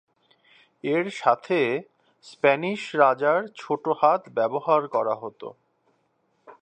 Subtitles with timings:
[0.83, 1.59] এর সাথে,
[2.25, 5.41] স্প্যানিশ রাজার ছোট হাত ব্যবহার করা হত।